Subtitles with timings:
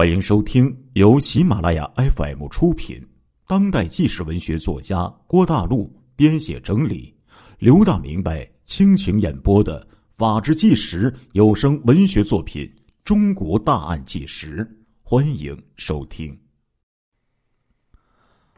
[0.00, 3.06] 欢迎收听由喜马拉雅 FM 出品、
[3.46, 7.14] 当代纪实文学作家郭大陆编写整理、
[7.58, 12.64] 刘大明白倾情演播的《法制纪实》有声文学作品
[13.04, 14.64] 《中国大案纪实》，
[15.02, 16.34] 欢迎收听。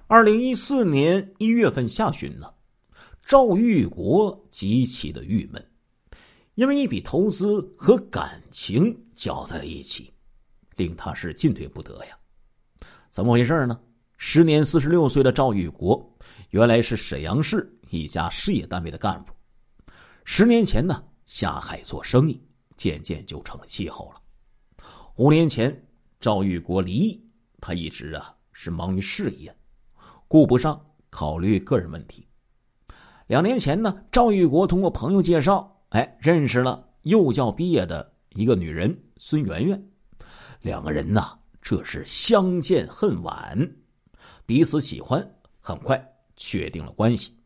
[0.06, 2.46] 二零一四年一月份下旬呢，
[3.26, 5.70] 赵玉国极其的郁闷，
[6.54, 10.08] 因为一笔投资和感情搅在了一起。
[10.76, 12.16] 令他是进退不得呀，
[13.10, 13.78] 怎么回事呢？
[14.16, 16.16] 时年四十六岁的赵玉国，
[16.50, 19.32] 原来是沈阳市一家事业单位的干部。
[20.24, 22.40] 十年前呢，下海做生意，
[22.76, 24.22] 渐渐就成了气候了。
[25.16, 25.76] 五年前，
[26.20, 27.20] 赵玉国离异，
[27.60, 29.54] 他一直啊是忙于事业，
[30.28, 30.80] 顾不上
[31.10, 32.26] 考虑个人问题。
[33.26, 39.91] 两年前呢，赵玉国通过朋友介绍，哎，认识了幼教毕业的一个女人孙媛媛。
[40.62, 43.76] 两个人呐，这是相见恨晚，
[44.46, 45.28] 彼此喜欢，
[45.60, 46.00] 很快
[46.36, 47.36] 确定了关系。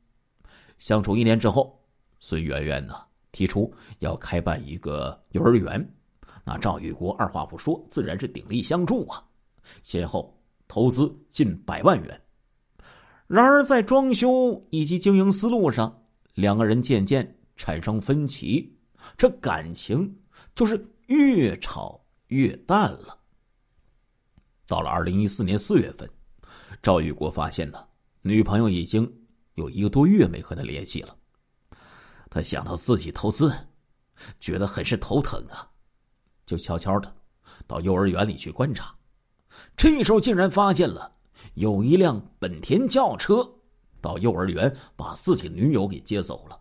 [0.78, 1.82] 相处一年之后，
[2.20, 2.94] 孙媛媛呢
[3.32, 5.94] 提出要开办一个幼儿园，
[6.44, 9.24] 那赵玉国二话不说，自然是鼎力相助啊，
[9.82, 12.20] 先后投资近百万元。
[13.26, 16.02] 然而在装修以及经营思路上，
[16.34, 18.76] 两个人渐渐产生分歧，
[19.16, 20.20] 这感情
[20.54, 21.98] 就是越吵。
[22.28, 23.18] 越淡了。
[24.66, 26.10] 到了二零一四年四月份，
[26.82, 27.86] 赵玉国发现呢，
[28.22, 29.10] 女朋友已经
[29.54, 31.16] 有一个多月没和他联系了。
[32.28, 33.52] 他想到自己投资，
[34.40, 35.70] 觉得很是头疼啊，
[36.44, 37.16] 就悄悄的
[37.66, 38.94] 到幼儿园里去观察。
[39.76, 41.16] 这时候竟然发现了
[41.54, 43.48] 有一辆本田轿车
[44.00, 46.60] 到幼儿园把自己女友给接走了。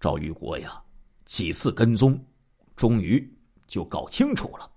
[0.00, 0.82] 赵玉国呀，
[1.26, 2.18] 几次跟踪，
[2.74, 3.37] 终于。
[3.68, 4.68] 就搞清楚了，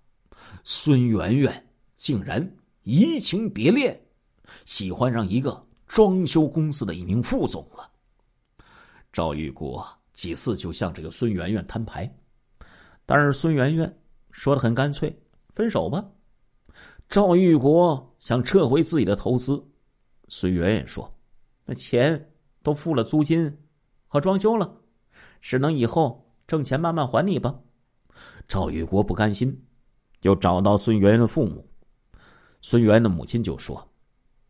[0.63, 3.99] 孙媛媛竟然移情别恋，
[4.65, 7.89] 喜欢上一个装修公司的一名副总了。
[9.13, 12.13] 赵玉国几次就向这个孙媛媛摊牌，
[13.05, 13.99] 但是孙媛媛
[14.29, 15.17] 说的很干脆，
[15.55, 16.05] 分手吧。
[17.07, 19.65] 赵玉国想撤回自己的投资，
[20.27, 21.13] 孙媛媛说
[21.65, 22.31] ：“那钱
[22.61, 23.57] 都付了租金
[24.07, 24.81] 和装修了，
[25.41, 27.59] 只能以后挣钱慢慢还你吧。”
[28.51, 29.63] 赵玉国不甘心，
[30.23, 31.65] 又找到孙媛媛的父母。
[32.61, 33.89] 孙媛媛的母亲就说：“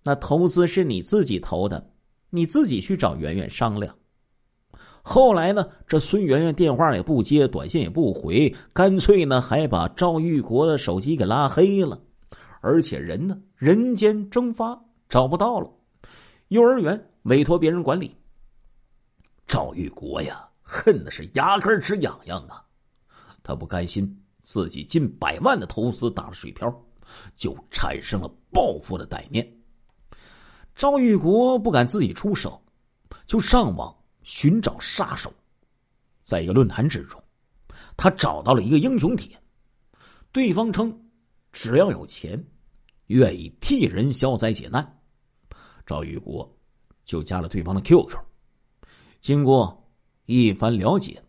[0.04, 1.92] 那投资是你自己投的，
[2.32, 3.96] 你自己去找媛媛商量。”
[5.04, 12.02] 后来呢，这孙媛媛电话也不接，短信也不回，干脆呢还把赵玉国的手机给拉黑了，
[12.62, 15.72] 而且人呢人间蒸发，找不到了。
[16.48, 18.16] 幼儿园委托别人管理。
[19.46, 22.66] 赵玉国呀，恨的是牙根直痒痒啊！
[23.44, 26.74] 他不甘心自己近百万的投资打了水漂，
[27.36, 29.48] 就产生了报复的歹念。
[30.76, 32.64] 赵玉国不敢自己出手，
[33.26, 35.32] 就上网寻找杀手。
[36.24, 37.22] 在一个论坛之中，
[37.98, 39.38] 他找到了一个英雄帖，
[40.32, 41.10] 对方称
[41.52, 42.42] 只要有钱，
[43.08, 45.02] 愿意替人消灾解难。
[45.86, 46.50] 赵玉国
[47.04, 48.18] 就加了对方的 QQ，
[49.20, 49.92] 经过
[50.26, 51.22] 一番了解，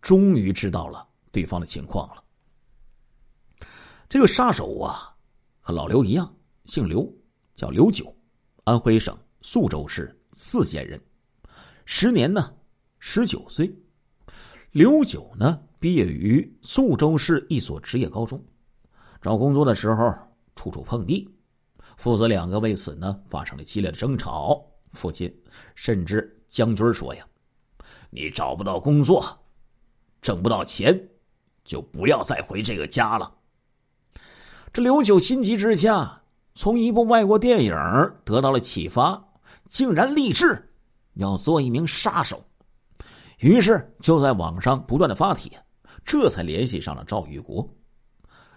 [0.00, 1.06] 终于知道了。
[1.32, 2.22] 对方的情况了。
[4.08, 5.16] 这个杀手啊，
[5.58, 6.32] 和老刘一样，
[6.66, 7.10] 姓刘，
[7.54, 8.14] 叫刘九，
[8.64, 11.00] 安徽省宿州市泗县人，
[11.86, 12.54] 时年呢
[12.98, 13.74] 十九岁。
[14.70, 18.42] 刘九呢毕业于宿州市一所职业高中，
[19.20, 20.14] 找工作的时候
[20.54, 21.28] 处处碰壁，
[21.96, 24.64] 父子两个为此呢发生了激烈的争吵。
[24.88, 25.34] 父亲
[25.74, 27.26] 甚至将军说呀
[28.10, 29.24] ：“你找不到工作，
[30.20, 30.92] 挣不到钱。”
[31.64, 33.32] 就不要再回这个家了。
[34.72, 36.22] 这刘九心急之下，
[36.54, 37.74] 从一部外国电影
[38.24, 39.22] 得到了启发，
[39.68, 40.72] 竟然立志
[41.14, 42.42] 要做一名杀手。
[43.38, 45.50] 于是就在网上不断的发帖，
[46.04, 47.68] 这才联系上了赵玉国。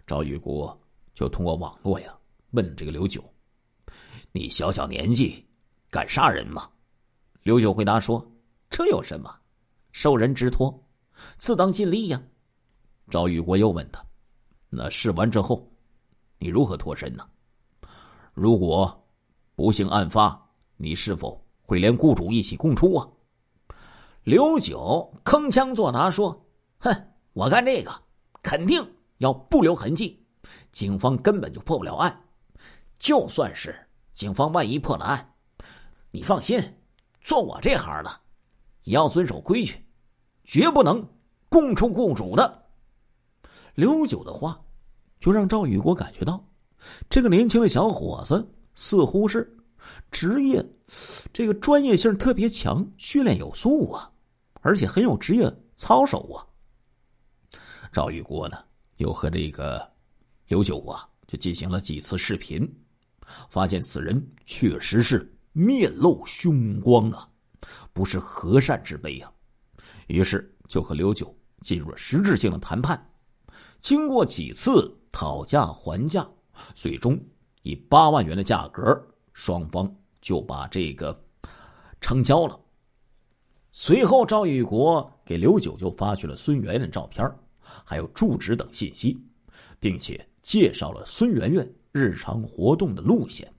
[0.08, 0.80] 赵玉国
[1.14, 2.16] 就通过网络呀
[2.52, 3.24] 问这个刘九
[4.32, 5.44] ：“你小小年纪
[5.90, 6.70] 敢杀人吗？”
[7.44, 8.26] 刘九回答说
[8.70, 9.36] ：“这有什么？
[9.92, 10.84] 受人之托，
[11.38, 12.22] 自当尽力呀。”
[13.10, 14.04] 赵玉国又问他
[14.70, 15.72] ：“那试完之后，
[16.40, 17.24] 你如何脱身呢？
[18.34, 19.08] 如果
[19.56, 20.40] 不幸案发，
[20.76, 23.08] 你是否会连雇主一起供出啊？”
[24.24, 26.46] 刘九铿锵作答说
[26.80, 26.92] ：“哼，
[27.34, 27.92] 我干这个
[28.42, 28.84] 肯定
[29.20, 30.26] 要不留痕迹，
[30.72, 32.24] 警方根本就破不了案。
[32.98, 33.76] 就算是
[34.16, 35.34] 警方万一破了案，
[36.10, 36.60] 你放心，
[37.22, 38.10] 做我这行的
[38.84, 39.86] 也要遵守规矩，
[40.44, 41.08] 绝不能
[41.50, 42.64] 供出雇主的。”
[43.76, 44.60] 刘九的话，
[45.20, 46.44] 就让赵宇国感觉到，
[47.10, 49.56] 这个年轻的小伙子似乎是
[50.10, 50.66] 职业
[51.34, 54.10] 这个专业性特别强，训练有素啊，
[54.62, 56.48] 而且很有职业操守啊。
[57.92, 58.58] 赵玉国呢，
[58.98, 59.86] 又和这个
[60.48, 62.66] 刘九啊，就进行了几次视频，
[63.50, 67.30] 发现此人确实是面露凶光啊，
[67.92, 69.30] 不是和善之辈啊。
[70.08, 72.98] 于是就和刘九进入了实质性的谈判。
[73.82, 76.28] 经过几次讨价还价，
[76.74, 77.20] 最终
[77.64, 78.84] 以八万元的价格，
[79.34, 81.18] 双方就把这个
[82.02, 82.60] 成交了。
[83.72, 87.30] 随后，赵玉国给刘九就发去了孙媛媛的照片
[87.84, 89.18] 还有住址等信息，
[89.80, 93.52] 并且介绍了孙媛媛日常活动的路线。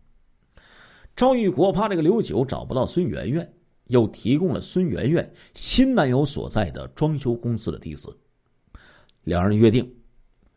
[1.15, 3.55] 赵玉国怕这个刘九找不到孙媛媛，
[3.89, 8.15] 又提供了孙媛媛新男友所在的装修公司的地址。
[9.27, 9.85] 两人约定，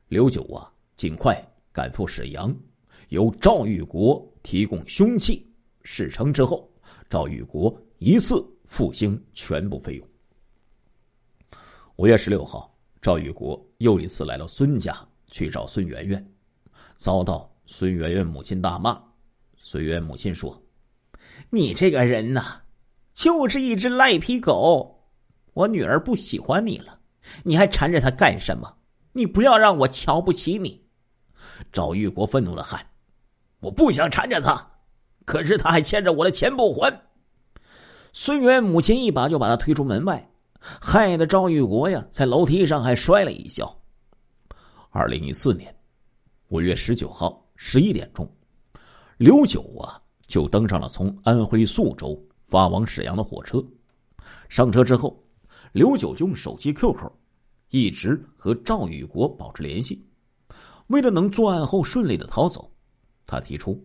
[0.09, 1.35] 刘九啊尽快
[1.71, 2.55] 赶赴沈阳，
[3.07, 5.43] 由赵玉国提供凶器。
[5.81, 6.71] 事成之后，
[7.09, 10.07] 赵玉国一次付清全部费用。
[11.95, 12.71] 五月十六号。
[13.01, 14.95] 赵玉国又一次来到孙家
[15.31, 16.31] 去找孙媛媛，
[16.95, 19.01] 遭到孙媛媛母亲大骂。
[19.57, 20.61] 孙媛母亲说
[21.49, 22.61] ：“你这个人呐，
[23.15, 25.01] 就是一只赖皮狗。
[25.53, 26.98] 我女儿不喜欢你了，
[27.43, 28.77] 你还缠着他干什么？
[29.13, 30.83] 你不要让我瞧不起你。”
[31.71, 32.85] 赵玉国愤怒的喊
[33.61, 34.71] ：“我不想缠着他，
[35.25, 37.01] 可是他还欠着我的钱不还。”
[38.13, 40.25] 孙媛母亲一把就把他推出门外。
[40.61, 43.73] 害得赵玉国呀，在楼梯上还摔了一跤。
[44.89, 45.73] 二零一四年
[46.49, 48.29] 五月十九号十一点钟，
[49.15, 53.63] 刘九啊就登上了从安徽宿州发往沈阳的火车。
[54.49, 55.17] 上车之后，
[55.71, 57.09] 刘九就用手机 QQ
[57.69, 60.05] 一直和赵宇国保持联系。
[60.87, 62.71] 为了能作案后顺利的逃走，
[63.25, 63.81] 他提出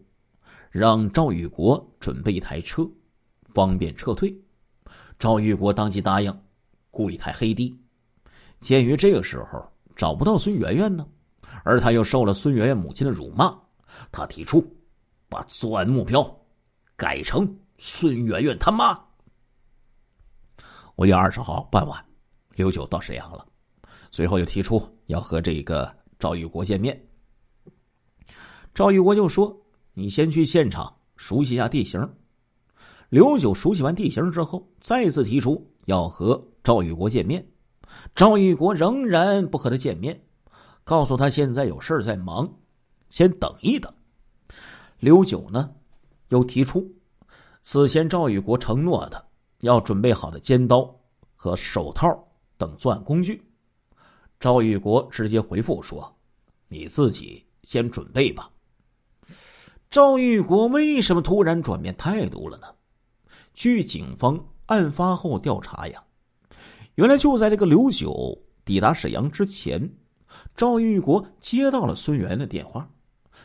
[0.71, 2.89] 让赵宇国准备一台车，
[3.45, 4.35] 方便撤退。
[5.19, 6.41] 赵玉国当即答应。
[6.97, 7.77] 雇一台黑的。
[8.61, 11.05] 鉴于这个时候找不到孙媛媛呢，
[11.65, 13.53] 而他又受了孙媛媛母亲的辱骂，
[14.13, 14.65] 他提出
[15.29, 16.25] 把作案目标
[16.95, 18.97] 改成孙媛媛他妈。
[20.95, 22.07] 五月二十号傍晚，
[22.55, 23.45] 刘九到沈阳了，
[24.15, 27.05] 随后又提出要和这个赵玉国见面。
[28.73, 29.61] 赵玉国就说
[29.93, 32.01] ：“你先去现场熟悉一下地形。”
[33.11, 36.41] 刘九熟悉完地形之后，再次提出要和。
[36.63, 37.45] 赵玉国见面，
[38.15, 40.23] 赵玉国仍然不和他见面，
[40.85, 42.49] 告诉他现在有事在忙，
[43.11, 43.93] 先等一等。
[45.01, 45.75] 刘九呢，
[46.29, 46.89] 又提出
[47.63, 49.27] 此前赵玉国承诺的
[49.63, 50.89] 要准备好的尖刀
[51.35, 52.17] 和手套
[52.57, 53.43] 等作案工具。
[54.45, 56.15] 赵玉国直接回复说
[56.69, 58.51] ：“你自己先准备吧。”
[59.89, 62.67] 赵玉国为什么突然转变态度了呢？
[63.55, 66.05] 据警方案发后调查呀。
[66.97, 69.91] 原来就在这个刘九抵达沈阳之前，
[70.55, 72.87] 赵玉国接到了孙媛的电话。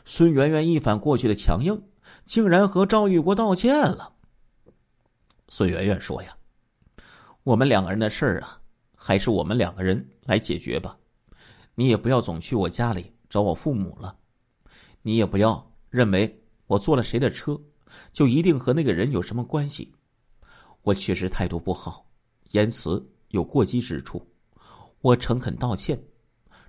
[0.04, 1.81] 孙媛媛一反过去的强硬，
[2.25, 4.12] 竟然和赵玉国道歉了。
[5.48, 6.36] 孙媛媛说：“呀，
[7.44, 8.60] 我们两个人的事儿啊，
[8.94, 10.98] 还是我们两个人来解决吧。
[11.76, 14.18] 你也不要总去我家里找我父母了。
[15.02, 17.60] 你也不要认为我坐了谁的车，
[18.13, 19.92] 就一定和那个人有什么关系。
[20.84, 22.06] 我确实态度不好，
[22.51, 24.27] 言辞。”有过激之处，
[25.01, 26.03] 我诚恳道歉。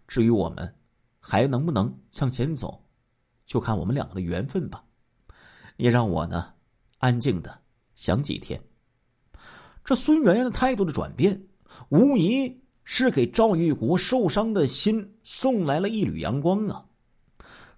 [0.07, 0.77] 至于我们
[1.19, 2.85] 还能不能向前走，
[3.47, 4.85] 就看我们两个的缘分吧。
[5.79, 6.53] 你让我呢，
[6.99, 7.59] 安静的
[7.95, 8.63] 想几天。
[9.83, 11.43] 这孙媛媛的态度的转变，
[11.89, 16.85] 无疑是给赵玉国受伤的心送来了一缕阳光啊！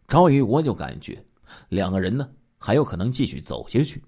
[0.09, 1.23] 赵玉国就感觉
[1.69, 4.03] 两个人呢还有可能继续走下去。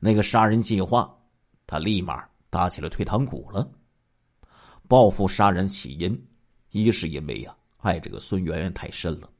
[0.00, 1.16] 那个杀人计划，
[1.68, 3.70] 他立马打起了退堂鼓了。
[4.88, 6.26] 报复杀人起因，
[6.72, 9.30] 一是因为呀爱这个孙媛媛太深了，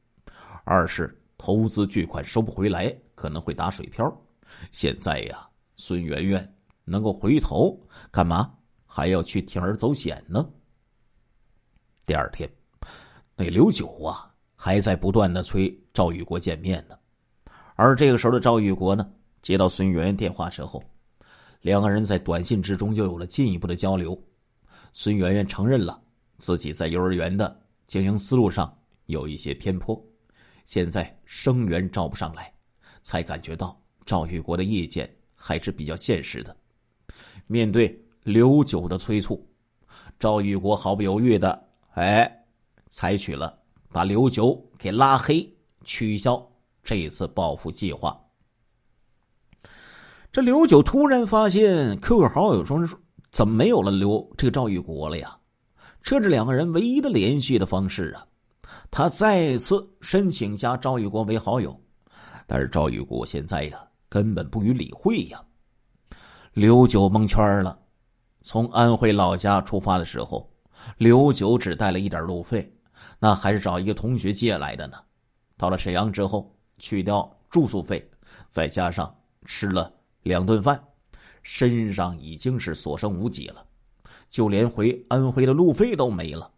[0.63, 4.09] 二是投资巨款收不回来，可能会打水漂。
[4.71, 7.77] 现在呀，孙媛媛能够回头，
[8.11, 8.49] 干嘛
[8.85, 10.49] 还要去铤而走险呢？
[12.05, 12.47] 第二天，
[13.35, 16.95] 那刘九啊还在不断的催赵玉国见面呢，
[17.75, 20.83] 而这个时候的赵玉国呢，接到孙媛媛电话之后，
[21.61, 24.15] 两个人在短信之中又有了进一步的交流。
[24.93, 25.99] 孙媛媛承认了
[26.37, 28.71] 自己在幼儿园的经营思路上
[29.07, 29.99] 有一些偏颇，
[30.63, 32.53] 现在生源招不上来，
[33.01, 36.55] 才感觉到赵玉国的意见还是比较现实的。
[37.47, 39.43] 面对刘九的催促，
[40.19, 42.29] 赵玉国毫不犹豫的哎，
[42.89, 43.57] 采取了
[43.89, 45.49] 把刘九给拉黑，
[45.85, 46.45] 取消
[46.83, 48.19] 这次报复计划。
[50.29, 52.85] 这刘九突然发现 QQ 好友中
[53.31, 55.39] 怎么没有了刘这个赵玉国了呀？
[56.01, 58.27] 这是两个人唯一的联系的方式啊！
[58.91, 61.79] 他再次申请加赵玉国为好友，
[62.45, 65.41] 但是赵玉国现在呀根本不予理会呀。
[66.51, 67.79] 刘九蒙圈了。
[68.41, 70.47] 从安徽老家出发的时候，
[70.97, 72.71] 刘九只带了一点路费，
[73.19, 74.97] 那还是找一个同学借来的呢。
[75.57, 78.09] 到了沈阳之后，去掉住宿费，
[78.49, 79.13] 再加上
[79.45, 79.91] 吃了
[80.23, 80.81] 两顿饭，
[81.43, 83.65] 身上已经是所剩无几了，
[84.29, 86.51] 就连回安徽的路费都没了。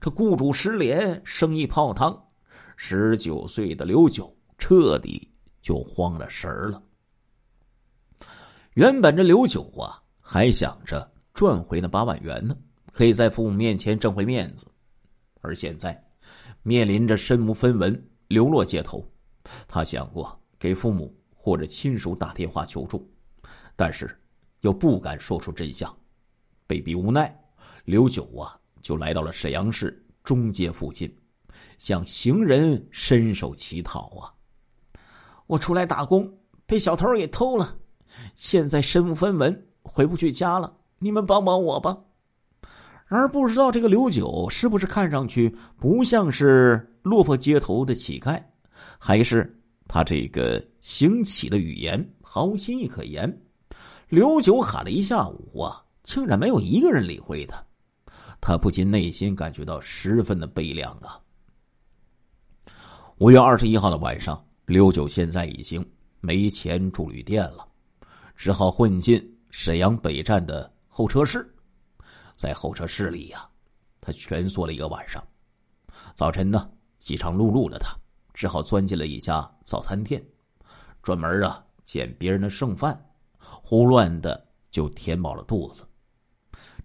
[0.00, 2.24] 这雇主失联，生意泡汤，
[2.76, 5.30] 十九岁的刘九彻底
[5.60, 6.82] 就慌了神儿了。
[8.74, 11.12] 原本这刘九啊，还想着。
[11.32, 12.56] 赚回那八万元呢，
[12.96, 14.66] 可以在父母面前挣回面子。
[15.42, 16.02] 而现在，
[16.62, 19.06] 面临着身无分文、流落街头，
[19.68, 23.06] 他想过给父母或者亲属打电话求助，
[23.76, 24.18] 但是
[24.62, 25.94] 又不敢说出真相。
[26.66, 27.38] 被逼无奈，
[27.84, 31.14] 刘九啊就来到了沈阳市中街附近，
[31.76, 34.32] 向行人伸手乞讨啊！
[35.46, 36.32] 我出来打工，
[36.64, 37.76] 被小偷给偷了，
[38.34, 40.78] 现在身无分文，回不去家了。
[40.98, 42.04] 你们帮帮我吧！
[43.06, 48.42] 然而不知道这个刘九是不是看上去不像是落魄街头的乞丐，
[48.98, 53.40] 还是他这个行乞的语言毫无新意可言？
[54.08, 57.64] 刘九喊了一下午啊，竟然没有一个人理会他，
[58.40, 61.20] 他不禁内心感觉到十分的悲凉啊！
[63.18, 65.84] 五月二十一号的晚上，刘九现在已经
[66.20, 67.66] 没钱住旅店了，
[68.36, 70.72] 只好混进沈阳北站的。
[70.88, 71.46] 候车室，
[72.36, 73.48] 在候车室里呀，
[74.00, 75.26] 他蜷缩了一个晚上。
[76.14, 77.96] 早晨呢，饥肠辘辘的他
[78.34, 80.22] 只好钻进了一家早餐店，
[81.02, 85.88] 专门啊捡别人的剩饭，胡乱的就填饱了肚子。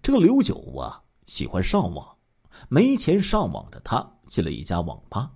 [0.02, 2.16] 这个刘九啊，喜欢上网，
[2.68, 5.30] 没钱上网的他进了一家网吧，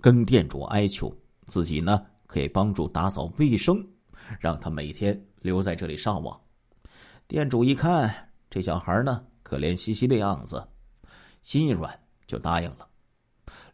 [0.00, 3.86] 跟店主哀求自己呢可以帮助打扫卫生，
[4.40, 6.38] 让他每天留在这里上网。
[7.28, 10.64] 店主一看这小孩呢可怜兮兮的样子，
[11.42, 11.92] 心一软
[12.24, 12.86] 就答应了。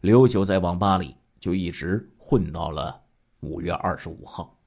[0.01, 2.99] 刘九在网吧里就一直混到了
[3.41, 4.59] 五月二十五号。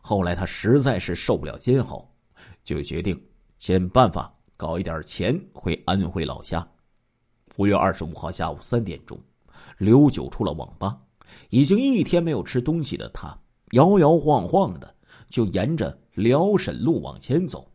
[0.00, 2.10] 后来他实在是受不了煎熬，
[2.64, 3.22] 就决定
[3.58, 6.66] 想办法搞一点钱回安徽老家。
[7.58, 9.20] 五月二十五号下午三点钟，
[9.76, 10.98] 刘九出了网吧，
[11.50, 13.38] 已经一天没有吃东西的他
[13.72, 14.96] 摇摇晃晃的
[15.28, 17.69] 就沿着辽沈路往前走。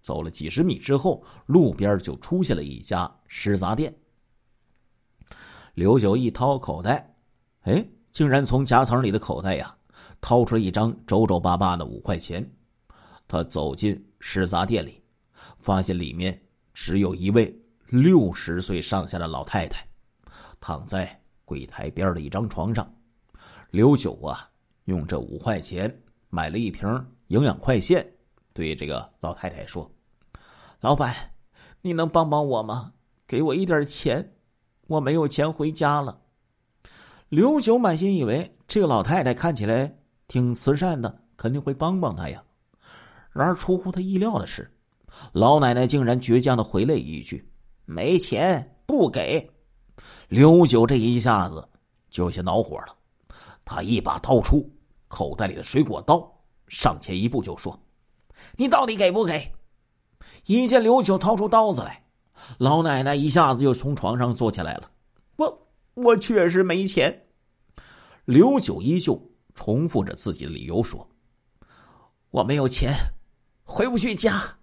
[0.00, 3.94] 走了几十米之后，路边就出现了一家食杂店。
[5.74, 7.14] 刘九一掏口袋，
[7.62, 9.76] 哎，竟然从夹层里的口袋呀，
[10.20, 12.48] 掏出了一张皱皱巴巴的五块钱。
[13.28, 15.02] 他走进食杂店里，
[15.58, 16.40] 发现里面
[16.72, 17.54] 只有一位
[17.88, 19.86] 六十岁上下的老太太，
[20.58, 22.90] 躺在柜台边的一张床上。
[23.70, 24.48] 刘九啊，
[24.86, 26.88] 用这五块钱买了一瓶
[27.28, 28.10] 营养快线，
[28.58, 29.88] 对这个老太太说。
[30.80, 31.14] 老板，
[31.80, 32.92] 你能帮帮我吗？
[33.24, 34.34] 给我一点钱，
[34.88, 36.20] 我没有钱回家了。
[37.28, 39.96] 刘九满心以为这个老太太看起来
[40.26, 42.42] 挺慈善的，肯定会帮帮他呀。
[43.30, 44.68] 然而出乎他意料的是，
[45.30, 47.48] 老奶奶竟然倔强的回了一句
[47.86, 49.48] ：“没钱，不给。”
[50.26, 51.68] 刘九这一下子
[52.10, 52.96] 就有些恼火了，
[53.64, 54.68] 他一把掏出
[55.06, 56.28] 口袋里的水果刀，
[56.66, 57.78] 上前一步就说
[58.56, 59.52] ：“你到底给不给？”
[60.46, 62.04] 一见刘九掏出刀子来，
[62.58, 64.90] 老奶奶一下子就从床上坐起来了。
[65.36, 67.26] 我我确实没钱。
[68.24, 71.08] 刘九依旧重复着自己的理由说
[72.30, 72.94] ：“我没有钱，
[73.64, 74.58] 回不去家。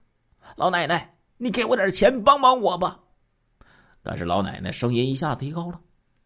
[0.55, 3.00] 老奶奶，你给我点钱帮帮我吧。”
[4.01, 5.82] 但是老奶奶声音一下提高了：“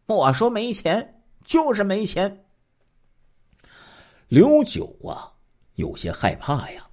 [0.08, 2.46] 我说没钱就是没钱。”
[4.28, 5.32] 刘九啊，
[5.76, 6.89] 有些害怕呀，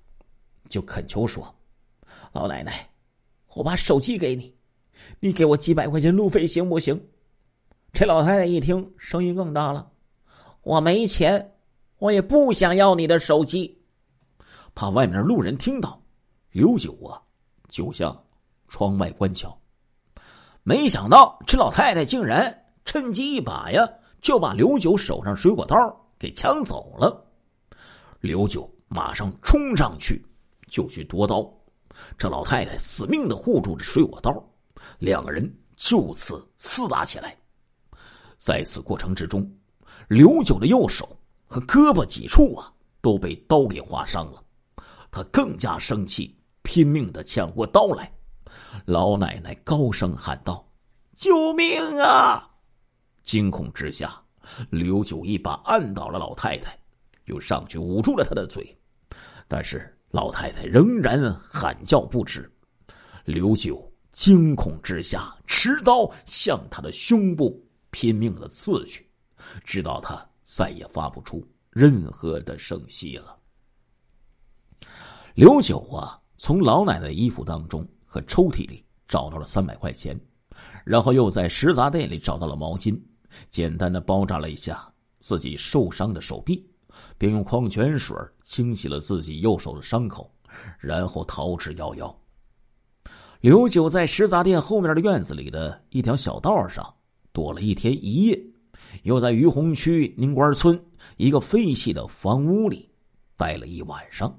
[0.68, 1.54] 就恳求说。
[2.32, 2.88] 老奶奶，
[3.54, 4.54] 我把手机给你，
[5.20, 7.00] 你给我几百块钱路费行不行？
[7.92, 9.90] 这老太太一听，声音更大了
[10.62, 11.54] ：“我没钱，
[11.98, 13.82] 我也不想要你的手机。”
[14.74, 16.02] 怕外面路人听到，
[16.50, 17.22] 刘九啊
[17.68, 18.24] 就向
[18.68, 19.58] 窗外观瞧。
[20.62, 23.88] 没想到这老太太竟然趁机一把呀，
[24.20, 25.74] 就把刘九手上水果刀
[26.18, 27.24] 给抢走了。
[28.20, 30.22] 刘九马上冲上去
[30.68, 31.50] 就去夺刀。
[32.18, 34.32] 这老太太死命的护住着水果刀，
[34.98, 37.36] 两个人就此厮打起来。
[38.38, 39.50] 在此过程之中，
[40.08, 42.70] 刘九的右手和胳膊几处啊
[43.00, 44.44] 都被刀给划伤了，
[45.10, 48.12] 他更加生气，拼命的抢过刀来。
[48.84, 50.68] 老奶奶高声喊道
[51.16, 52.50] ：“救命啊！”
[53.24, 54.22] 惊恐之下，
[54.68, 56.78] 刘九一把按倒了老太太，
[57.24, 58.78] 又上去捂住了她的嘴，
[59.48, 62.50] 但是老太太仍然喊叫不止。
[63.24, 69.06] 刘九惊恐之下，持刀向他的胸部拼命的刺去，
[69.64, 73.36] 直到他再也发不出任何的声息了。
[75.34, 80.18] 刘九啊，从老奶奶衣服当中和抽屉里找到了三百块钱，
[80.84, 82.98] 然后又在食杂店里找到了毛巾。
[83.48, 86.66] 简单的包扎了一下自己受伤的手臂，
[87.18, 90.30] 并用矿泉水清洗了自己右手的伤口，
[90.78, 92.14] 然后逃之夭夭。
[93.40, 96.94] 刘九在食杂店后面的院子里的一条小道上
[97.32, 98.44] 躲了一天一夜，
[99.02, 100.80] 又在于洪区宁官村
[101.16, 102.88] 一个废弃的房屋里
[103.36, 104.36] 待了一晚上。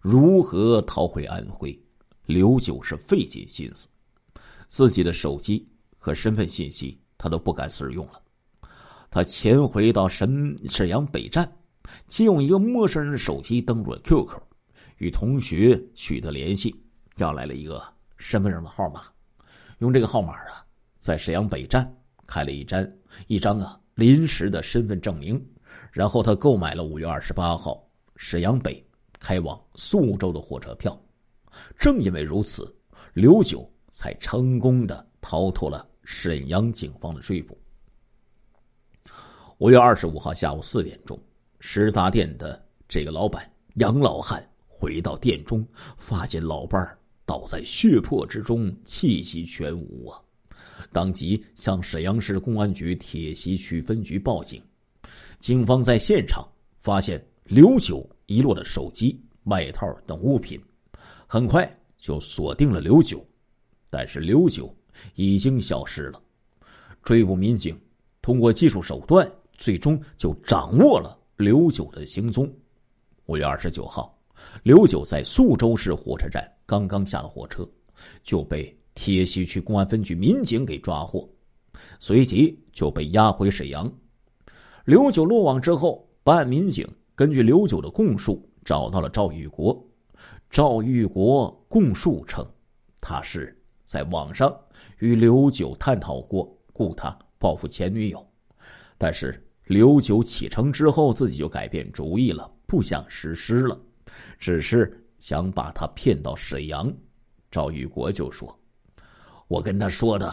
[0.00, 1.78] 如何逃回安徽？
[2.26, 3.88] 刘九是费尽心思，
[4.68, 7.00] 自己的手机和身份信息。
[7.18, 8.20] 他都不敢使用了。
[9.10, 11.50] 他潜回到沈沈阳北站，
[12.08, 14.38] 借用一个陌生人的手机登录了 QQ，
[14.98, 16.74] 与同学取得联系，
[17.16, 17.82] 要来了一个
[18.16, 19.02] 身份证的号码。
[19.78, 20.64] 用这个号码啊，
[20.98, 21.90] 在沈阳北站
[22.26, 22.86] 开了一张
[23.26, 25.44] 一张啊临时的身份证明。
[25.92, 27.86] 然后他购买了五月二十八号
[28.16, 28.82] 沈阳北
[29.18, 30.98] 开往宿州的火车票。
[31.78, 32.74] 正因为如此，
[33.14, 35.86] 刘九才成功的逃脱了。
[36.08, 37.58] 沈阳警方的追捕。
[39.58, 41.18] 五月二十五号下午四点钟，
[41.60, 50.20] 食杂店的这个老板杨老汉回到店中，发现老伴儿倒在血泊之中，气息全无啊！
[50.92, 54.62] 当即向沈阳市公安局铁西区分局报警。
[55.40, 56.46] 警方在现场
[56.76, 60.62] 发现刘九遗落的手机、外套等物品，
[61.26, 61.66] 很快
[61.96, 63.26] 就锁定了刘九，
[63.88, 64.70] 但是刘九。
[65.14, 66.22] 已经消失了。
[67.02, 67.78] 追捕民警
[68.22, 72.52] 通过技术手段，最终就掌握了刘九的行踪。
[73.26, 74.16] 五月二十九号，
[74.62, 77.68] 刘九在宿州市火车站刚刚下了火车，
[78.22, 81.28] 就被铁西区公安分局民警给抓获，
[81.98, 83.92] 随即就被押回沈阳。
[84.84, 89.76] 刘九落网之后，办案民警根据刘九的供述找到了赵玉国。
[90.48, 92.46] 赵玉国供述称，
[93.00, 93.52] 他是。
[93.84, 94.52] 在网上
[94.98, 98.26] 与刘九探讨过雇他报复前女友，
[98.98, 103.76] 但是刘九启程之后自己就改变主意了，不想实施了，
[104.38, 106.92] 只是想把他骗到沈阳。
[107.50, 108.60] 赵玉国就说
[109.48, 110.32] ：“我跟他说的，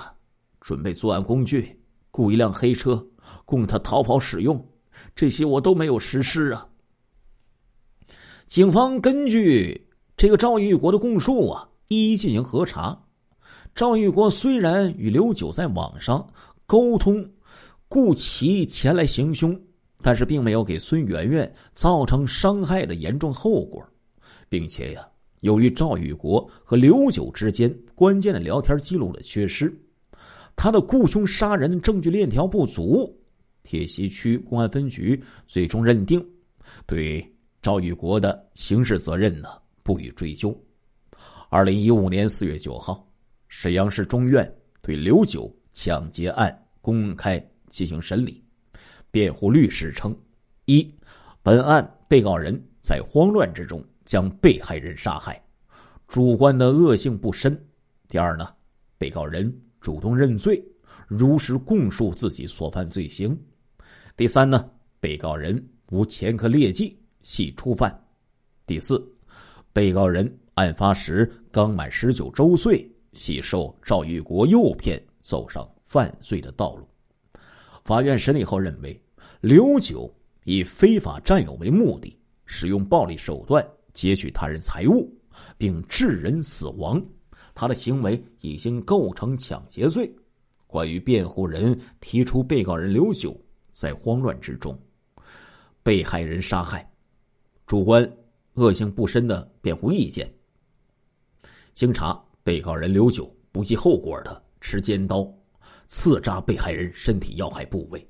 [0.62, 1.80] 准备作案工具，
[2.12, 3.04] 雇一辆黑车
[3.44, 4.64] 供他逃跑使用，
[5.16, 6.70] 这些我都没有实施啊。”
[8.46, 13.06] 警方根据这个赵玉国的供述啊，一一进行核查。
[13.74, 16.32] 赵玉国虽然与刘九在网上
[16.68, 17.32] 沟通，
[17.94, 19.56] 雇其前来行凶，
[20.02, 23.88] 但是并没有给孙媛媛造成伤害的严重后果，
[24.50, 25.08] 并且呀，
[25.42, 29.72] 由于赵宇国和刘九之间关键的聊天记录的缺失，
[30.56, 33.16] 他的雇凶杀人证据链条不足，
[33.62, 36.20] 铁西区公安分局最终认定
[36.88, 37.24] 对
[37.62, 39.50] 赵玉国的刑事责任呢
[39.84, 40.60] 不予追究。
[41.50, 43.08] 二零一五年四月九号。
[43.56, 44.52] 沈阳市中院
[44.82, 47.38] 对刘九抢劫案公开
[47.74, 48.42] 进行审理。
[49.10, 50.16] 辩护律师称：
[50.66, 50.88] 一，
[51.42, 55.44] 本案被告人在慌乱之中将被害人杀害，
[56.08, 57.52] 主观的恶性不深；
[58.08, 58.54] 第二呢，
[58.98, 60.64] 被告人主动认罪，
[61.08, 63.36] 如实供述自己所犯罪行；
[64.16, 67.92] 第三呢，被告人无前科劣迹，系初犯；
[68.68, 69.04] 第四，
[69.74, 72.88] 被告人案发时刚满十九周岁。
[73.16, 76.88] 系受赵玉国诱骗走上犯罪的道路。
[77.84, 79.00] 法院审理后认为，
[79.42, 80.14] 刘九
[80.46, 85.14] 以非法占有为目的，使用暴力手段劫取他人财物，
[85.58, 87.04] 并致人死亡，
[87.54, 90.10] 他的行为已经构成抢劫罪。
[90.66, 93.40] 关于辩护人提出被告人刘九
[93.72, 94.80] 在慌乱之中
[95.84, 96.90] 被害人杀害，
[97.68, 98.10] 主观
[98.54, 100.34] 恶性不深的辩护意见，
[101.74, 102.20] 经查。
[102.46, 105.26] 被告人刘九不计后果的持尖刀
[105.88, 108.08] 刺扎被害人身体要害部位，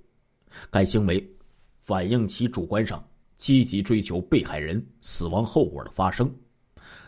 [0.69, 1.35] 该行为
[1.79, 3.03] 反映其主观上
[3.35, 6.33] 积极追求被害人死亡后果的发生。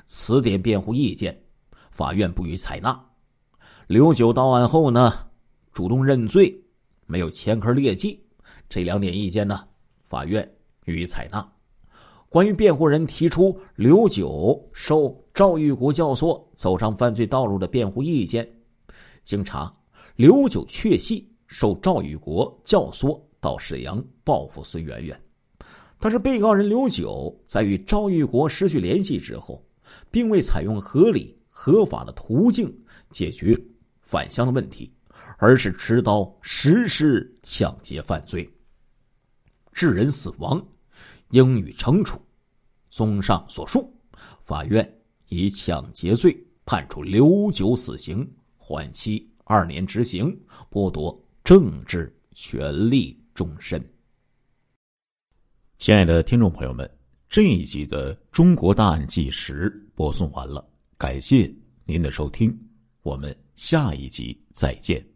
[0.06, 1.40] 此点辩护意见，
[1.92, 3.04] 法院不予采纳。
[3.88, 5.12] 刘九到案后呢，
[5.72, 6.56] 主动认罪，
[7.06, 8.24] 没有前科劣迹，
[8.68, 9.68] 这两点意见呢，
[10.02, 10.48] 法院
[10.86, 11.52] 予以采纳。
[12.28, 18.46] 关于辩护人提出刘九受赵玉国教唆走上犯罪道路的辩护意见，
[19.24, 19.74] 经查，
[20.16, 25.22] 刘九确系受赵玉国教唆到沈阳报复孙媛媛。
[26.00, 29.66] 但是，被告人刘九在与赵玉国失去联系之后，
[30.12, 32.74] 并未采用合理合法的途径
[33.10, 33.60] 解决
[34.02, 34.94] 返乡的问题，
[35.38, 38.48] 而是持刀实施抢劫犯罪，
[39.74, 40.66] 致人死亡，
[41.32, 42.20] 应予惩处。
[42.90, 43.92] 综上所述，
[44.42, 44.88] 法院
[45.28, 50.38] 以抢劫罪判处刘九死刑，缓期二年执行，
[50.70, 53.82] 剥夺政治权利终身。
[55.78, 56.90] 亲爱的听众朋友们，
[57.30, 61.54] 这一集的《中国大案纪实》播送完了，感谢
[61.86, 62.58] 您的收听，
[63.04, 65.15] 我们下一集再见。